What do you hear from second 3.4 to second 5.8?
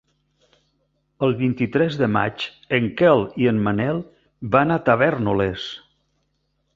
i en Manel van a Tavèrnoles.